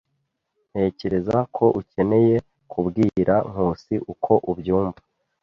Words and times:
Ntekereza 0.71 1.37
ko 1.55 1.65
ukeneye 1.79 2.35
kubwira 2.71 3.33
Nkusi 3.49 3.95
uko 4.13 4.33
ubyumva. 4.51 4.99